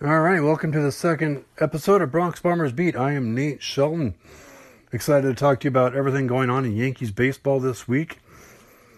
All 0.00 0.20
right, 0.20 0.40
welcome 0.40 0.70
to 0.70 0.80
the 0.80 0.92
second 0.92 1.44
episode 1.58 2.02
of 2.02 2.12
Bronx 2.12 2.38
Bombers 2.38 2.70
Beat. 2.70 2.94
I 2.94 3.14
am 3.14 3.34
Nate 3.34 3.60
Shelton. 3.60 4.14
Excited 4.92 5.26
to 5.26 5.34
talk 5.34 5.58
to 5.58 5.64
you 5.64 5.70
about 5.70 5.96
everything 5.96 6.28
going 6.28 6.50
on 6.50 6.64
in 6.64 6.76
Yankees 6.76 7.10
baseball 7.10 7.58
this 7.58 7.88
week. 7.88 8.20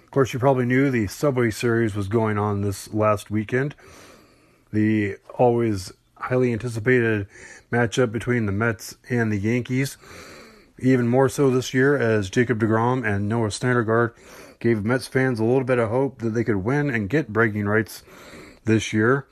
Of 0.05 0.11
course, 0.11 0.35
you 0.35 0.39
probably 0.39 0.67
knew 0.67 0.91
the 0.91 1.07
Subway 1.07 1.53
Series 1.53 1.95
was 1.95 2.07
going 2.07 2.37
on 2.37 2.61
this 2.61 2.93
last 2.93 3.31
weekend. 3.31 3.75
The 4.75 5.17
always 5.39 5.91
highly 6.19 6.53
anticipated 6.53 7.27
matchup 7.73 8.13
between 8.13 8.45
the 8.45 8.53
Mets 8.53 8.97
and 9.09 9.33
the 9.33 9.39
Yankees. 9.39 9.97
Even 10.79 11.09
more 11.09 11.31
so 11.31 11.49
this 11.49 11.73
year 11.73 11.97
as 11.97 12.29
Jacob 12.29 12.61
DeGrom 12.61 13.07
and 13.07 13.27
Noah 13.27 13.49
Syndergaard 13.49 14.13
gave 14.59 14.85
Mets 14.85 15.07
fans 15.07 15.41
a 15.41 15.45
little 15.45 15.65
bit 15.65 15.79
of 15.79 15.89
hope 15.89 16.19
that 16.19 16.35
they 16.35 16.45
could 16.45 16.57
win 16.57 16.91
and 16.91 17.09
get 17.09 17.33
bragging 17.33 17.65
rights 17.65 18.03
this 18.67 18.93
year. 18.93 19.27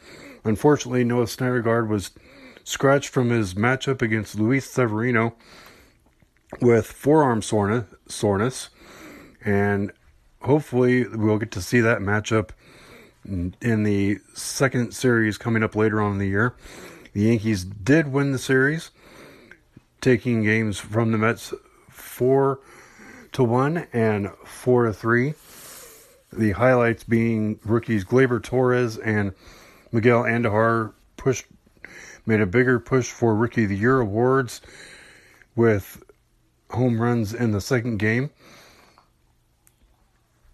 Unfortunately, 0.45 1.05
Noah 1.05 1.25
Syndergaard 1.25 1.89
was 1.89 2.11
scratched 2.65 3.09
from 3.09 3.31
his 3.31 3.55
matchup 3.55 4.03
against 4.03 4.39
Luis 4.39 4.71
Severino 4.71 5.35
with 6.61 6.87
forearm 6.87 7.43
soreness, 7.43 8.71
and 9.45 9.93
hopefully 10.43 11.07
we'll 11.07 11.39
get 11.39 11.51
to 11.53 11.63
see 11.63 11.81
that 11.81 12.01
matchup 12.01 12.51
in 13.25 13.83
the 13.83 14.19
second 14.35 14.93
series 14.95 15.37
coming 15.39 15.63
up 15.63 15.75
later 15.77 16.01
on 16.01 16.13
in 16.13 16.19
the 16.19 16.29
year. 16.29 16.55
The 17.13 17.23
Yankees 17.23 17.65
did 17.65 18.13
win 18.13 18.33
the 18.33 18.39
series, 18.39 18.91
taking 20.01 20.43
games 20.43 20.79
from 20.79 21.13
the 21.13 21.19
Mets 21.19 21.53
four 21.91 22.61
to 23.33 23.45
one 23.45 23.87
and 23.93 24.31
four 24.45 24.87
to 24.87 24.93
three. 24.93 25.35
The 26.33 26.53
highlights 26.53 27.05
being 27.05 27.59
rookies 27.65 28.05
Gleyber 28.05 28.43
Torres 28.43 28.99
and 28.99 29.33
Miguel 29.93 30.25
Andujar 30.25 30.93
pushed 31.17 31.47
made 32.27 32.41
a 32.41 32.47
bigger 32.47 32.79
push 32.79 33.11
for 33.11 33.35
Rookie 33.35 33.65
of 33.65 33.71
the 33.71 33.77
Year 33.77 34.01
awards 34.01 34.61
with 35.57 36.03
home 36.71 37.01
runs 37.01 37.33
in 37.33 37.53
the 37.53 37.61
second 37.61 37.99
game. 37.99 38.31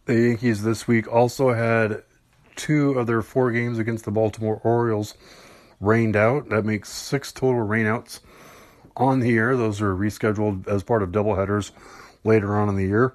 The 0.06 0.14
Yankees 0.14 0.62
this 0.62 0.86
week 0.86 1.12
also 1.12 1.52
had 1.52 2.04
two 2.54 2.92
of 2.92 3.06
their 3.06 3.22
four 3.22 3.50
games 3.50 3.78
against 3.78 4.04
the 4.04 4.12
Baltimore 4.12 4.60
Orioles 4.62 5.14
rained 5.80 6.14
out. 6.14 6.50
That 6.50 6.64
makes 6.64 6.90
six 6.90 7.32
total 7.32 7.66
rainouts 7.66 8.20
on 8.96 9.20
the 9.20 9.30
year. 9.30 9.56
Those 9.56 9.80
are 9.80 9.94
rescheduled 9.94 10.68
as 10.68 10.82
part 10.82 11.02
of 11.02 11.10
doubleheaders 11.10 11.72
later 12.22 12.56
on 12.56 12.68
in 12.68 12.76
the 12.76 12.86
year. 12.86 13.14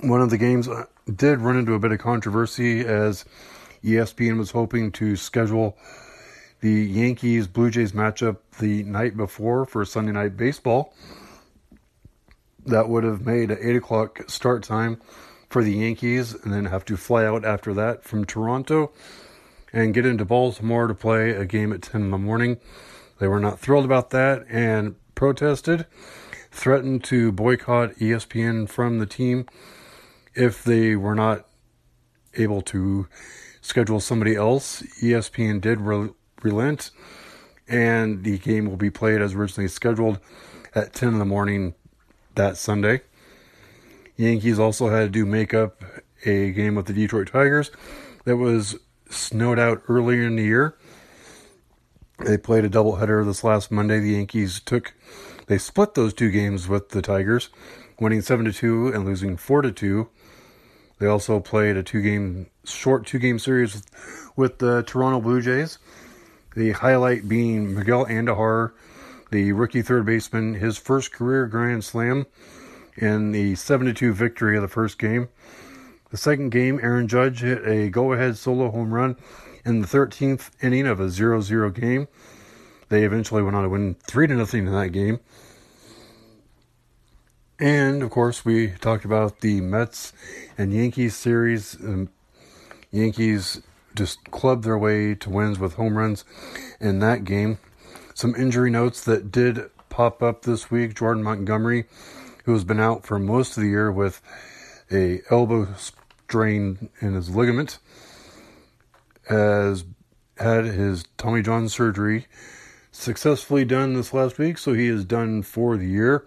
One 0.00 0.22
of 0.22 0.30
the 0.30 0.38
games 0.38 0.66
uh, 0.68 0.86
did 1.14 1.40
run 1.40 1.58
into 1.58 1.74
a 1.74 1.78
bit 1.78 1.92
of 1.92 1.98
controversy 1.98 2.80
as 2.80 3.26
ESPN 3.84 4.38
was 4.38 4.50
hoping 4.50 4.92
to 4.92 5.16
schedule 5.16 5.76
the 6.60 6.72
Yankees 6.72 7.46
Blue 7.46 7.70
Jays 7.70 7.92
matchup 7.92 8.38
the 8.58 8.82
night 8.84 9.16
before 9.16 9.64
for 9.64 9.84
Sunday 9.84 10.12
night 10.12 10.36
baseball. 10.36 10.94
That 12.66 12.88
would 12.88 13.04
have 13.04 13.24
made 13.24 13.50
an 13.50 13.58
8 13.60 13.76
o'clock 13.76 14.28
start 14.28 14.62
time 14.62 15.00
for 15.48 15.64
the 15.64 15.72
Yankees 15.72 16.34
and 16.34 16.52
then 16.52 16.66
have 16.66 16.84
to 16.86 16.96
fly 16.96 17.24
out 17.24 17.44
after 17.44 17.72
that 17.74 18.04
from 18.04 18.26
Toronto 18.26 18.92
and 19.72 19.94
get 19.94 20.04
into 20.04 20.24
Baltimore 20.24 20.86
to 20.86 20.94
play 20.94 21.30
a 21.30 21.46
game 21.46 21.72
at 21.72 21.82
10 21.82 22.02
in 22.02 22.10
the 22.10 22.18
morning. 22.18 22.58
They 23.18 23.28
were 23.28 23.40
not 23.40 23.58
thrilled 23.58 23.84
about 23.84 24.10
that 24.10 24.44
and 24.48 24.96
protested, 25.14 25.86
threatened 26.50 27.04
to 27.04 27.32
boycott 27.32 27.94
ESPN 27.96 28.68
from 28.68 28.98
the 28.98 29.06
team 29.06 29.46
if 30.34 30.62
they 30.62 30.96
were 30.96 31.14
not 31.14 31.46
able 32.34 32.62
to 32.62 33.08
schedule 33.60 34.00
somebody 34.00 34.34
else. 34.34 34.82
ESPN 35.02 35.60
did 35.60 35.80
re- 35.80 36.10
relent, 36.42 36.90
and 37.68 38.24
the 38.24 38.38
game 38.38 38.66
will 38.66 38.76
be 38.76 38.90
played 38.90 39.20
as 39.20 39.34
originally 39.34 39.68
scheduled 39.68 40.18
at 40.74 40.92
10 40.92 41.10
in 41.10 41.18
the 41.18 41.24
morning 41.24 41.74
that 42.34 42.56
Sunday. 42.56 43.02
Yankees 44.16 44.58
also 44.58 44.88
had 44.90 45.00
to 45.00 45.08
do 45.08 45.24
makeup 45.24 45.82
a 46.24 46.52
game 46.52 46.74
with 46.74 46.86
the 46.86 46.92
Detroit 46.92 47.28
Tigers 47.32 47.70
that 48.24 48.36
was 48.36 48.76
snowed 49.08 49.58
out 49.58 49.82
earlier 49.88 50.24
in 50.24 50.36
the 50.36 50.44
year. 50.44 50.76
They 52.18 52.36
played 52.36 52.64
a 52.64 52.68
doubleheader 52.68 53.24
this 53.24 53.42
last 53.42 53.70
Monday. 53.70 53.98
The 53.98 54.10
Yankees 54.10 54.60
took 54.60 54.94
they 55.46 55.58
split 55.58 55.94
those 55.94 56.14
two 56.14 56.30
games 56.30 56.68
with 56.68 56.90
the 56.90 57.02
Tigers, 57.02 57.48
winning 57.98 58.20
7 58.20 58.44
to 58.44 58.52
2 58.52 58.92
and 58.94 59.04
losing 59.04 59.36
4 59.36 59.62
to 59.62 59.72
2. 59.72 60.08
They 61.00 61.06
also 61.06 61.40
played 61.40 61.78
a 61.78 61.82
two 61.82 62.02
game, 62.02 62.46
short 62.64 63.06
two 63.06 63.18
game 63.18 63.38
series 63.38 63.82
with, 64.36 64.58
the 64.58 64.82
Toronto 64.82 65.20
Blue 65.20 65.40
Jays. 65.40 65.78
The 66.54 66.72
highlight 66.72 67.26
being 67.26 67.74
Miguel 67.74 68.04
Andujar, 68.04 68.72
the 69.30 69.52
rookie 69.52 69.80
third 69.80 70.04
baseman, 70.04 70.54
his 70.54 70.76
first 70.76 71.10
career 71.10 71.46
grand 71.46 71.84
slam 71.84 72.26
in 72.96 73.32
the 73.32 73.54
7 73.54 73.94
2 73.94 74.12
victory 74.12 74.56
of 74.56 74.62
the 74.62 74.68
first 74.68 74.98
game. 74.98 75.30
The 76.10 76.18
second 76.18 76.50
game, 76.50 76.78
Aaron 76.82 77.08
Judge 77.08 77.40
hit 77.40 77.66
a 77.66 77.88
go 77.88 78.12
ahead 78.12 78.36
solo 78.36 78.70
home 78.70 78.92
run 78.92 79.16
in 79.64 79.80
the 79.80 79.86
13th 79.86 80.50
inning 80.60 80.86
of 80.86 81.00
a 81.00 81.08
0 81.08 81.40
0 81.40 81.70
game. 81.70 82.08
They 82.90 83.04
eventually 83.04 83.42
went 83.42 83.56
on 83.56 83.62
to 83.62 83.70
win 83.70 83.94
3 84.06 84.26
0 84.26 84.46
in 84.52 84.72
that 84.72 84.92
game. 84.92 85.20
And 87.60 88.02
of 88.02 88.08
course, 88.08 88.42
we 88.42 88.68
talked 88.68 89.04
about 89.04 89.40
the 89.40 89.60
Mets 89.60 90.14
and 90.56 90.72
Yankees 90.72 91.14
series. 91.14 91.74
Um, 91.74 92.08
Yankees 92.90 93.60
just 93.94 94.30
clubbed 94.30 94.64
their 94.64 94.78
way 94.78 95.14
to 95.16 95.28
wins 95.28 95.58
with 95.58 95.74
home 95.74 95.98
runs 95.98 96.24
in 96.80 97.00
that 97.00 97.24
game. 97.24 97.58
Some 98.14 98.34
injury 98.34 98.70
notes 98.70 99.04
that 99.04 99.30
did 99.30 99.60
pop 99.90 100.22
up 100.22 100.42
this 100.42 100.70
week. 100.70 100.94
Jordan 100.94 101.22
Montgomery, 101.22 101.84
who 102.44 102.54
has 102.54 102.64
been 102.64 102.80
out 102.80 103.04
for 103.04 103.18
most 103.18 103.58
of 103.58 103.62
the 103.62 103.68
year 103.68 103.92
with 103.92 104.22
a 104.90 105.20
elbow 105.30 105.68
strain 105.74 106.88
in 107.02 107.12
his 107.12 107.28
ligament, 107.28 107.78
has 109.28 109.84
had 110.38 110.64
his 110.64 111.04
Tommy 111.18 111.42
John 111.42 111.68
surgery 111.68 112.26
successfully 112.90 113.66
done 113.66 113.92
this 113.92 114.14
last 114.14 114.38
week, 114.38 114.56
so 114.56 114.72
he 114.72 114.88
is 114.88 115.04
done 115.04 115.42
for 115.42 115.76
the 115.76 115.86
year. 115.86 116.24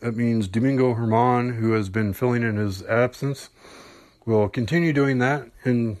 That 0.00 0.14
means 0.14 0.46
Domingo 0.46 0.94
German, 0.94 1.54
who 1.54 1.72
has 1.72 1.88
been 1.88 2.12
filling 2.12 2.42
in 2.42 2.56
his 2.56 2.82
absence, 2.82 3.48
will 4.26 4.48
continue 4.48 4.92
doing 4.92 5.18
that, 5.18 5.50
and 5.64 5.96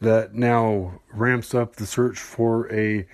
that 0.00 0.34
now 0.34 1.00
ramps 1.12 1.54
up 1.54 1.76
the 1.76 1.86
search 1.86 2.18
for 2.18 2.70
a 2.72 3.06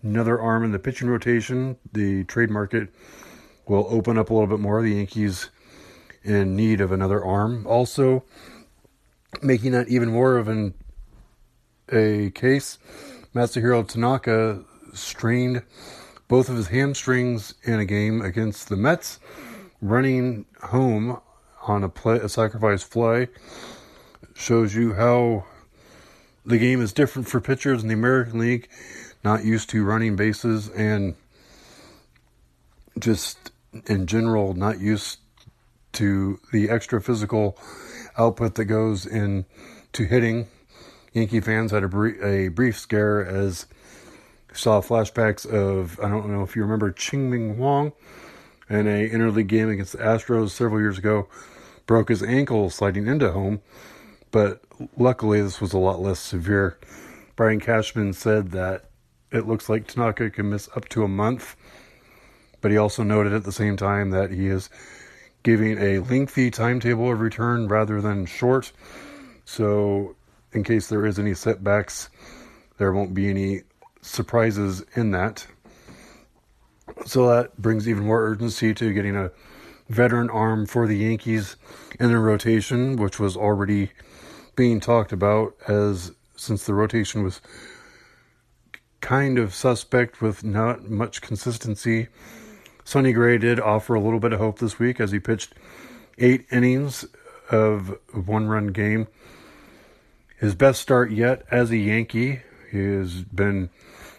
another 0.00 0.40
arm 0.40 0.64
in 0.64 0.70
the 0.70 0.78
pitching 0.78 1.08
rotation. 1.08 1.76
The 1.92 2.22
trade 2.24 2.50
market 2.50 2.88
will 3.66 3.86
open 3.90 4.16
up 4.16 4.30
a 4.30 4.32
little 4.32 4.46
bit 4.46 4.60
more. 4.60 4.80
The 4.80 4.94
Yankees 4.94 5.50
in 6.22 6.54
need 6.54 6.80
of 6.80 6.92
another 6.92 7.24
arm. 7.24 7.66
Also, 7.66 8.22
making 9.42 9.72
that 9.72 9.88
even 9.88 10.10
more 10.10 10.36
of 10.36 10.46
an 10.46 10.74
a 11.90 12.30
case, 12.30 12.78
Masahiro 13.34 13.86
Tanaka 13.86 14.62
strained 14.92 15.62
both 16.28 16.48
of 16.48 16.56
his 16.56 16.68
hamstrings 16.68 17.54
in 17.64 17.80
a 17.80 17.84
game 17.84 18.20
against 18.20 18.68
the 18.68 18.76
Mets 18.76 19.18
running 19.80 20.46
home 20.62 21.20
on 21.66 21.84
a 21.84 21.88
play, 21.88 22.16
a 22.16 22.28
sacrifice 22.28 22.82
fly 22.82 23.28
shows 24.34 24.74
you 24.74 24.94
how 24.94 25.44
the 26.46 26.58
game 26.58 26.80
is 26.80 26.92
different 26.92 27.28
for 27.28 27.40
pitchers 27.40 27.82
in 27.82 27.88
the 27.88 27.94
American 27.94 28.38
League, 28.38 28.68
not 29.24 29.44
used 29.44 29.68
to 29.70 29.84
running 29.84 30.16
bases 30.16 30.68
and 30.70 31.14
just 32.98 33.52
in 33.86 34.06
general 34.06 34.54
not 34.54 34.80
used 34.80 35.18
to 35.92 36.40
the 36.52 36.70
extra 36.70 37.00
physical 37.00 37.58
output 38.16 38.54
that 38.54 38.64
goes 38.64 39.06
into 39.06 40.04
hitting. 40.04 40.46
Yankee 41.12 41.40
fans 41.40 41.70
had 41.70 41.82
a 41.82 41.88
brief, 41.88 42.22
a 42.22 42.48
brief 42.48 42.78
scare 42.78 43.24
as 43.24 43.66
saw 44.52 44.80
flashbacks 44.80 45.46
of 45.46 46.00
I 46.00 46.08
don't 46.08 46.30
know 46.30 46.42
if 46.42 46.56
you 46.56 46.62
remember 46.62 46.90
Chien-Ming 46.90 47.58
Wang 47.58 47.92
in 48.68 48.86
a 48.86 49.08
interleague 49.08 49.46
game 49.46 49.70
against 49.70 49.92
the 49.92 49.98
Astros 49.98 50.50
several 50.50 50.80
years 50.80 50.98
ago, 50.98 51.28
broke 51.86 52.08
his 52.08 52.22
ankle 52.22 52.70
sliding 52.70 53.06
into 53.06 53.32
home, 53.32 53.60
but 54.30 54.62
luckily 54.96 55.40
this 55.40 55.60
was 55.60 55.72
a 55.72 55.78
lot 55.78 56.00
less 56.00 56.20
severe. 56.20 56.78
Brian 57.36 57.60
Cashman 57.60 58.12
said 58.12 58.50
that 58.50 58.90
it 59.30 59.46
looks 59.46 59.68
like 59.68 59.86
Tanaka 59.86 60.30
can 60.30 60.50
miss 60.50 60.68
up 60.76 60.88
to 60.90 61.04
a 61.04 61.08
month, 61.08 61.56
but 62.60 62.70
he 62.70 62.76
also 62.76 63.02
noted 63.02 63.32
at 63.32 63.44
the 63.44 63.52
same 63.52 63.76
time 63.76 64.10
that 64.10 64.30
he 64.30 64.48
is 64.48 64.70
giving 65.42 65.78
a 65.78 66.00
lengthy 66.00 66.50
timetable 66.50 67.12
of 67.12 67.20
return 67.20 67.68
rather 67.68 68.00
than 68.00 68.26
short. 68.26 68.72
So, 69.44 70.16
in 70.52 70.64
case 70.64 70.88
there 70.88 71.06
is 71.06 71.18
any 71.18 71.34
setbacks, 71.34 72.08
there 72.78 72.92
won't 72.92 73.14
be 73.14 73.30
any 73.30 73.62
surprises 74.00 74.84
in 74.94 75.12
that. 75.12 75.46
So 77.06 77.28
that 77.28 77.60
brings 77.60 77.88
even 77.88 78.04
more 78.04 78.22
urgency 78.22 78.74
to 78.74 78.92
getting 78.92 79.16
a 79.16 79.30
veteran 79.88 80.30
arm 80.30 80.66
for 80.66 80.86
the 80.86 80.96
Yankees 80.96 81.56
in 81.98 82.08
their 82.08 82.20
rotation, 82.20 82.96
which 82.96 83.18
was 83.18 83.36
already 83.36 83.90
being 84.56 84.80
talked 84.80 85.12
about 85.12 85.54
as 85.66 86.12
since 86.36 86.66
the 86.66 86.74
rotation 86.74 87.22
was 87.22 87.40
kind 89.00 89.38
of 89.38 89.54
suspect 89.54 90.20
with 90.20 90.44
not 90.44 90.88
much 90.90 91.22
consistency. 91.22 92.08
Sonny 92.84 93.12
Gray 93.12 93.38
did 93.38 93.60
offer 93.60 93.94
a 93.94 94.00
little 94.00 94.20
bit 94.20 94.32
of 94.32 94.40
hope 94.40 94.58
this 94.58 94.78
week 94.78 95.00
as 95.00 95.12
he 95.12 95.20
pitched 95.20 95.54
eight 96.18 96.46
innings 96.50 97.04
of 97.50 97.96
one 98.12 98.48
run 98.48 98.68
game. 98.68 99.06
His 100.38 100.54
best 100.54 100.80
start 100.80 101.10
yet 101.10 101.44
as 101.50 101.70
a 101.70 101.76
Yankee. 101.76 102.42
He 102.70 102.78
has 102.78 103.22
been 103.24 103.70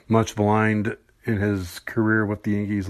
much 0.08 0.36
blind 0.36 0.98
in 1.30 1.38
his 1.38 1.80
career 1.80 2.26
with 2.26 2.44
the 2.44 2.52
Yankees 2.52 2.90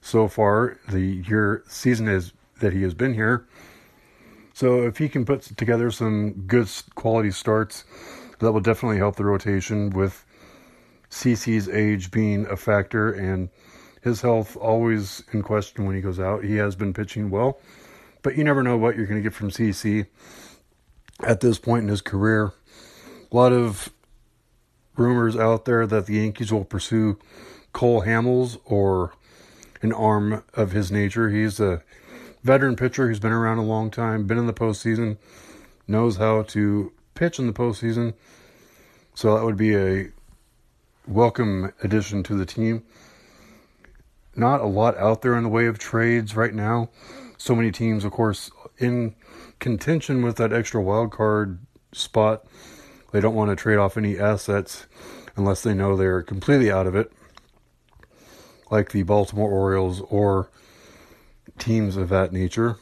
so 0.00 0.28
far, 0.28 0.78
the 0.88 1.00
year 1.00 1.62
season 1.68 2.08
is 2.08 2.32
that 2.60 2.72
he 2.72 2.82
has 2.82 2.94
been 2.94 3.14
here. 3.14 3.46
So 4.54 4.82
if 4.82 4.98
he 4.98 5.08
can 5.08 5.24
put 5.24 5.42
together 5.42 5.90
some 5.90 6.32
good 6.46 6.68
quality 6.94 7.30
starts, 7.30 7.84
that 8.38 8.52
will 8.52 8.60
definitely 8.60 8.98
help 8.98 9.16
the 9.16 9.24
rotation 9.24 9.90
with 9.90 10.24
CC's 11.10 11.68
age 11.68 12.10
being 12.10 12.46
a 12.46 12.56
factor 12.56 13.12
and 13.12 13.50
his 14.02 14.22
health 14.22 14.56
always 14.56 15.22
in 15.32 15.42
question 15.42 15.84
when 15.84 15.94
he 15.94 16.00
goes 16.00 16.18
out. 16.18 16.44
He 16.44 16.56
has 16.56 16.74
been 16.74 16.94
pitching 16.94 17.30
well, 17.30 17.60
but 18.22 18.36
you 18.36 18.44
never 18.44 18.62
know 18.62 18.76
what 18.76 18.96
you're 18.96 19.06
going 19.06 19.22
to 19.22 19.28
get 19.28 19.34
from 19.34 19.50
CC 19.50 20.06
at 21.22 21.40
this 21.40 21.58
point 21.58 21.82
in 21.82 21.88
his 21.88 22.00
career. 22.00 22.52
A 23.30 23.36
lot 23.36 23.52
of 23.52 23.90
rumors 24.96 25.36
out 25.36 25.64
there 25.64 25.86
that 25.86 26.06
the 26.06 26.14
Yankees 26.14 26.52
will 26.52 26.64
pursue 26.64 27.18
Cole 27.72 28.02
Hamels 28.02 28.58
or 28.64 29.12
an 29.82 29.92
arm 29.92 30.42
of 30.54 30.72
his 30.72 30.90
nature. 30.90 31.30
He's 31.30 31.60
a 31.60 31.82
veteran 32.42 32.76
pitcher 32.76 33.08
who's 33.08 33.20
been 33.20 33.32
around 33.32 33.58
a 33.58 33.64
long 33.64 33.90
time, 33.90 34.26
been 34.26 34.38
in 34.38 34.46
the 34.46 34.52
postseason, 34.52 35.18
knows 35.86 36.16
how 36.16 36.42
to 36.42 36.92
pitch 37.14 37.38
in 37.38 37.46
the 37.46 37.52
postseason. 37.52 38.14
So 39.14 39.34
that 39.34 39.44
would 39.44 39.56
be 39.56 39.76
a 39.76 40.10
welcome 41.06 41.72
addition 41.82 42.22
to 42.24 42.34
the 42.34 42.46
team. 42.46 42.82
Not 44.36 44.60
a 44.60 44.66
lot 44.66 44.96
out 44.96 45.22
there 45.22 45.36
in 45.36 45.42
the 45.42 45.48
way 45.48 45.66
of 45.66 45.78
trades 45.78 46.36
right 46.36 46.54
now. 46.54 46.90
So 47.36 47.54
many 47.54 47.72
teams, 47.72 48.04
of 48.04 48.12
course, 48.12 48.50
in 48.78 49.14
contention 49.58 50.22
with 50.22 50.36
that 50.36 50.52
extra 50.52 50.80
wild 50.80 51.10
card 51.10 51.58
spot. 51.92 52.44
They 53.12 53.20
don't 53.20 53.34
want 53.34 53.50
to 53.50 53.56
trade 53.56 53.78
off 53.78 53.96
any 53.96 54.18
assets 54.18 54.86
unless 55.36 55.62
they 55.62 55.74
know 55.74 55.96
they're 55.96 56.22
completely 56.22 56.70
out 56.70 56.86
of 56.86 56.94
it, 56.94 57.12
like 58.70 58.90
the 58.90 59.02
Baltimore 59.02 59.50
Orioles 59.50 60.00
or 60.02 60.48
teams 61.58 61.96
of 61.96 62.08
that 62.08 62.32
nature. 62.32 62.76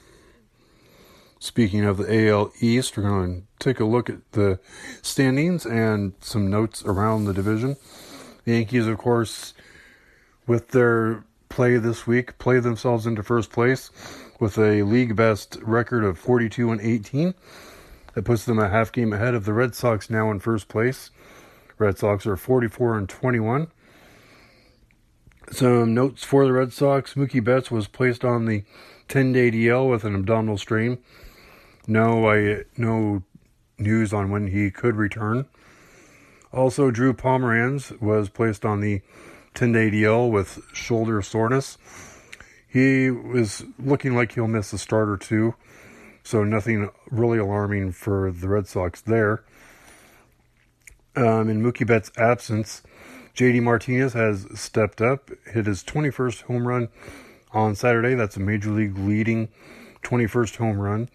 Speaking 1.40 1.84
of 1.84 1.98
the 1.98 2.28
AL 2.28 2.52
East, 2.60 2.96
we're 2.96 3.04
going 3.04 3.42
to 3.42 3.46
take 3.58 3.78
a 3.78 3.84
look 3.84 4.10
at 4.10 4.32
the 4.32 4.58
standings 5.02 5.64
and 5.64 6.14
some 6.20 6.50
notes 6.50 6.82
around 6.84 7.24
the 7.24 7.34
division. 7.34 7.76
The 8.44 8.52
Yankees, 8.52 8.86
of 8.86 8.98
course, 8.98 9.54
with 10.46 10.70
their 10.70 11.24
play 11.48 11.76
this 11.76 12.06
week, 12.06 12.38
play 12.38 12.58
themselves 12.58 13.06
into 13.06 13.22
first 13.22 13.52
place 13.52 13.90
with 14.40 14.58
a 14.58 14.82
league 14.82 15.14
best 15.14 15.58
record 15.62 16.04
of 16.04 16.18
42 16.18 16.72
and 16.72 16.80
18. 16.80 17.34
That 18.14 18.24
puts 18.24 18.44
them 18.44 18.58
a 18.58 18.68
half 18.68 18.90
game 18.90 19.12
ahead 19.12 19.34
of 19.34 19.44
the 19.44 19.52
Red 19.52 19.74
Sox 19.74 20.10
now 20.10 20.30
in 20.30 20.40
first 20.40 20.68
place. 20.68 21.10
Red 21.78 21.98
Sox 21.98 22.26
are 22.26 22.36
44 22.36 22.98
and 22.98 23.08
21. 23.08 23.68
Some 25.50 25.94
notes 25.94 26.24
for 26.24 26.44
the 26.44 26.52
Red 26.52 26.72
Sox. 26.72 27.14
Mookie 27.14 27.42
Betts 27.42 27.70
was 27.70 27.86
placed 27.86 28.24
on 28.24 28.46
the 28.46 28.64
10-day 29.08 29.50
DL 29.50 29.88
with 29.88 30.04
an 30.04 30.14
abdominal 30.14 30.58
strain. 30.58 30.98
No, 31.86 32.28
I 32.28 32.64
no 32.76 33.22
news 33.78 34.12
on 34.12 34.30
when 34.30 34.48
he 34.48 34.70
could 34.70 34.96
return. 34.96 35.46
Also, 36.52 36.90
Drew 36.90 37.12
Pomeranz 37.12 37.98
was 38.00 38.28
placed 38.28 38.64
on 38.64 38.80
the 38.80 39.00
10 39.54 39.72
day 39.72 39.90
DL 39.90 40.30
with 40.30 40.60
shoulder 40.72 41.20
soreness. 41.22 41.78
He 42.66 43.10
was 43.10 43.64
looking 43.78 44.14
like 44.14 44.32
he'll 44.32 44.48
miss 44.48 44.72
a 44.72 44.78
start 44.78 45.08
or 45.08 45.16
two, 45.16 45.54
so 46.28 46.44
nothing 46.44 46.90
really 47.10 47.38
alarming 47.38 47.90
for 47.90 48.30
the 48.30 48.46
Red 48.48 48.66
Sox 48.66 49.00
there. 49.00 49.42
Um, 51.16 51.48
in 51.48 51.62
Mookie 51.62 51.86
Betts' 51.86 52.12
absence, 52.18 52.82
JD 53.34 53.62
Martinez 53.62 54.12
has 54.12 54.46
stepped 54.52 55.00
up, 55.00 55.30
hit 55.50 55.64
his 55.64 55.82
21st 55.82 56.42
home 56.42 56.68
run 56.68 56.88
on 57.52 57.74
Saturday. 57.74 58.14
That's 58.14 58.36
a 58.36 58.40
major 58.40 58.70
league 58.70 58.98
leading 58.98 59.48
21st 60.02 60.56
home 60.56 60.78
run. 60.78 61.08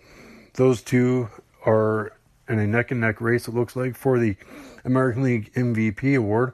Those 0.55 0.81
two 0.81 1.29
are 1.63 2.13
in 2.49 2.57
a 2.57 2.65
neck 2.65 2.89
and 2.89 2.99
neck 2.99 3.21
race, 3.21 3.47
it 3.47 3.53
looks 3.53 3.75
like, 3.75 3.95
for 3.95 4.17
the 4.17 4.35
American 4.83 5.21
League 5.21 5.53
MVP 5.53 6.17
award. 6.17 6.53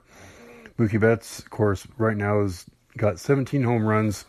Mookie 0.78 1.00
Betts, 1.00 1.40
of 1.40 1.50
course, 1.50 1.88
right 1.98 2.18
now 2.18 2.42
has 2.42 2.66
got 2.98 3.20
17 3.20 3.64
home 3.64 3.86
runs, 3.86 4.26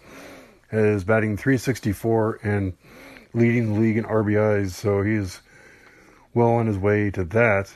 is 0.70 1.02
batting 1.02 1.36
364 1.36 2.38
and 2.44 2.74
leading 3.32 3.74
the 3.74 3.80
league 3.80 3.96
in 3.96 4.04
RBIs, 4.04 4.70
so 4.70 5.02
he's 5.02 5.40
well 6.34 6.48
on 6.50 6.66
his 6.66 6.78
way 6.78 7.10
to 7.10 7.24
that. 7.24 7.72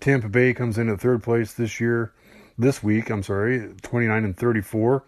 Tampa 0.00 0.28
Bay 0.28 0.52
comes 0.54 0.78
in 0.78 0.88
at 0.88 1.00
third 1.00 1.22
place 1.22 1.52
this 1.52 1.80
year, 1.80 2.12
this 2.58 2.82
week, 2.82 3.10
I'm 3.10 3.22
sorry, 3.22 3.72
29 3.82 4.24
and 4.24 4.36
34. 4.36 5.04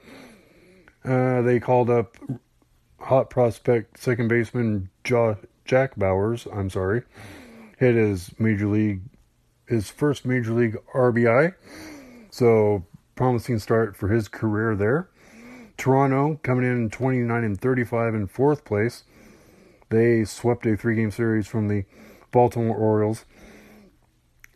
Uh, 1.04 1.42
they 1.42 1.60
called 1.60 1.90
up 1.90 2.16
hot 2.98 3.28
prospect 3.28 3.98
second 3.98 4.28
baseman 4.28 4.88
Jack 5.04 5.96
Bauers, 5.96 6.46
I'm 6.56 6.70
sorry, 6.70 7.02
hit 7.78 7.94
his 7.94 8.30
major 8.38 8.66
league, 8.66 9.02
his 9.66 9.90
first 9.90 10.24
major 10.24 10.52
league 10.52 10.76
RBI. 10.94 11.54
So 12.30 12.84
promising 13.14 13.58
start 13.58 13.96
for 13.96 14.08
his 14.08 14.28
career 14.28 14.74
there. 14.74 15.08
Toronto 15.76 16.40
coming 16.42 16.64
in 16.64 16.90
29 16.90 17.44
and 17.44 17.60
35 17.60 18.14
in 18.14 18.26
fourth 18.26 18.64
place. 18.64 19.04
They 19.88 20.24
swept 20.24 20.66
a 20.66 20.76
three 20.76 20.96
game 20.96 21.10
series 21.10 21.46
from 21.46 21.68
the 21.68 21.84
Baltimore 22.30 22.76
Orioles. 22.76 23.24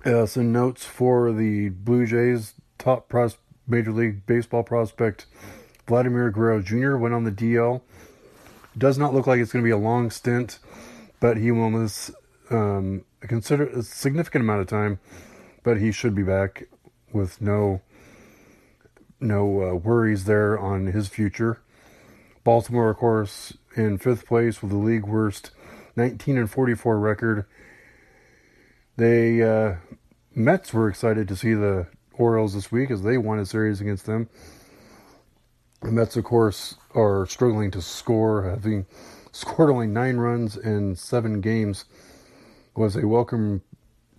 Uh, 0.05 0.27
some 0.27 0.53
notes 0.53 0.85
for 0.85 1.33
the 1.33 1.71
Blue 1.71 2.07
Jays 2.07 2.55
top 2.79 3.09
pros- 3.09 3.39
Major 3.67 3.93
League 3.93 4.27
Baseball 4.27 4.63
prospect 4.63 5.27
Vladimir 5.87 6.31
Guerrero 6.31 6.63
Jr. 6.63 6.97
went 6.97 7.15
on 7.15 7.25
the 7.25 7.33
DL. 7.33 7.83
Does 8.77 8.99
not 8.99 9.13
look 9.13 9.27
like 9.27 9.41
it's 9.41 9.53
going 9.53 9.63
to 9.63 9.67
be 9.67 9.73
a 9.73 9.77
long 9.77 10.11
stint, 10.11 10.59
but 11.21 11.37
he 11.37 11.51
will 11.51 11.71
miss 11.71 12.11
um, 12.51 13.05
a 13.23 13.27
consider 13.27 13.67
a 13.67 13.83
significant 13.83 14.45
amount 14.45 14.61
of 14.61 14.67
time. 14.69 15.01
But 15.63 15.79
he 15.79 15.91
should 15.93 16.15
be 16.15 16.23
back 16.23 16.69
with 17.13 17.41
no 17.41 17.81
no 19.21 19.71
uh, 19.71 19.75
worries 19.75 20.25
there 20.25 20.59
on 20.59 20.87
his 20.87 21.09
future. 21.09 21.61
Baltimore, 22.45 22.91
of 22.91 22.97
course, 22.97 23.55
in 23.79 23.97
fifth 23.97 24.27
place 24.27 24.61
with 24.61 24.71
the 24.71 24.77
league 24.77 25.07
worst 25.07 25.53
19 25.97 26.37
and 26.37 26.51
44 26.51 26.99
record. 26.99 27.47
They 28.97 29.43
uh, 29.43 29.77
Mets 30.35 30.73
were 30.73 30.89
excited 30.89 31.29
to 31.29 31.37
see 31.37 31.55
the 31.55 31.87
Orioles 32.15 32.55
this 32.55 32.73
week 32.73 32.91
as 32.91 33.03
they 33.03 33.17
won 33.17 33.39
a 33.39 33.47
series 33.47 33.81
against 33.81 34.07
them. 34.07 34.29
The 35.83 35.93
Mets, 35.93 36.17
of 36.17 36.25
course, 36.25 36.75
are 36.95 37.25
struggling 37.27 37.71
to 37.71 37.81
score, 37.81 38.43
having 38.43 38.87
scored 39.33 39.71
only 39.71 39.87
nine 39.87 40.17
runs 40.17 40.57
in 40.57 40.97
seven 40.97 41.41
games. 41.41 41.85
Was 42.75 42.95
a 42.95 43.09
welcome 43.09 43.63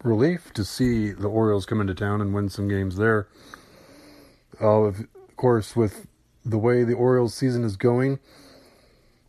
relief 0.03 0.51
to 0.53 0.65
see 0.65 1.11
the 1.11 1.29
Orioles 1.29 1.65
come 1.65 1.79
into 1.79 1.95
town 1.95 2.19
and 2.19 2.33
win 2.33 2.49
some 2.49 2.67
games 2.67 2.97
there. 2.97 3.27
Uh, 4.61 4.81
of 4.81 5.07
course, 5.37 5.77
with 5.77 6.07
the 6.43 6.57
way 6.57 6.83
the 6.83 6.93
Orioles 6.93 7.33
season 7.33 7.63
is 7.63 7.77
going, 7.77 8.19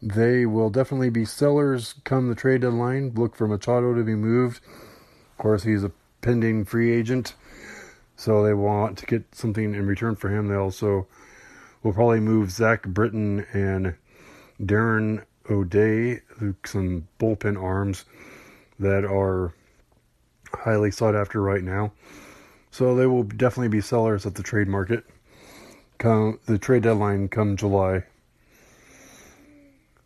they 0.03 0.47
will 0.47 0.71
definitely 0.71 1.11
be 1.11 1.25
sellers 1.25 1.95
come 2.05 2.29
the 2.29 2.35
trade 2.35 2.63
deadline. 2.63 3.13
Look 3.15 3.37
for 3.37 3.47
Machado 3.47 3.95
to 3.95 4.03
be 4.03 4.15
moved. 4.15 4.61
Of 5.33 5.39
course, 5.39 5.63
he's 5.63 5.85
a 5.85 5.93
pending 6.23 6.65
free 6.65 6.93
agent, 6.93 7.35
so 8.17 8.43
they 8.43 8.55
want 8.55 8.99
to 8.99 9.07
get 9.07 9.35
something 9.35 9.75
in 9.75 9.87
return 9.87 10.17
for 10.17 10.29
him. 10.29 10.49
They 10.49 10.57
also 10.57 11.07
will 11.83 11.93
probably 11.93 12.21
move 12.21 12.51
Zach 12.51 12.87
Britton 12.87 13.47
and 13.53 13.95
Darren 14.61 15.25
O'Day, 15.51 16.21
some 16.65 17.09
bullpen 17.19 17.61
arms 17.61 18.05
that 18.79 19.05
are 19.05 19.55
highly 20.53 20.91
sought 20.91 21.15
after 21.15 21.41
right 21.41 21.63
now. 21.63 21.93
So 22.71 22.95
they 22.95 23.07
will 23.07 23.25
definitely 23.25 23.69
be 23.69 23.81
sellers 23.81 24.27
at 24.27 24.35
the 24.35 24.43
trade 24.43 24.69
market 24.69 25.05
come 26.01 26.41
the 26.47 26.59
trade 26.59 26.83
deadline 26.83 27.29
come 27.29 27.57
July. 27.57 28.05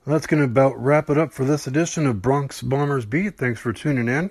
That's 0.07 0.27
going 0.27 0.41
to 0.41 0.45
about 0.45 0.79
wrap 0.79 1.09
it 1.09 1.17
up 1.17 1.33
for 1.33 1.47
this 1.47 1.67
edition 1.67 2.07
of 2.07 2.21
Bronx 2.21 2.61
Bombers 2.61 3.07
Beat. 3.07 3.39
Thanks 3.39 3.59
for 3.59 3.73
tuning 3.73 4.09
in, 4.09 4.31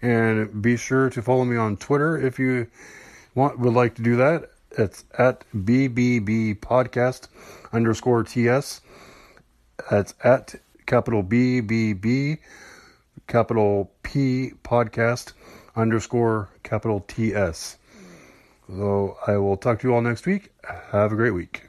and 0.00 0.62
be 0.62 0.76
sure 0.76 1.10
to 1.10 1.20
follow 1.20 1.44
me 1.44 1.56
on 1.56 1.76
Twitter 1.76 2.16
if 2.16 2.38
you 2.38 2.68
want 3.34 3.58
would 3.58 3.74
like 3.74 3.96
to 3.96 4.02
do 4.02 4.14
that. 4.14 4.52
It's 4.70 5.04
at 5.18 5.42
BBB 5.56 6.60
Podcast 6.60 7.26
underscore 7.72 8.22
TS. 8.22 8.80
That's 9.90 10.14
at 10.22 10.54
capital 10.86 11.24
B 11.24 11.62
B 11.62 11.94
B 11.94 12.36
capital 13.26 13.90
P 14.04 14.52
Podcast 14.62 15.32
underscore 15.74 16.48
capital 16.62 17.04
TS. 17.08 17.76
So 18.68 19.16
I 19.26 19.36
will 19.36 19.56
talk 19.56 19.80
to 19.80 19.88
you 19.88 19.94
all 19.94 20.00
next 20.00 20.26
week. 20.26 20.52
Have 20.92 21.10
a 21.10 21.16
great 21.16 21.32
week. 21.32 21.64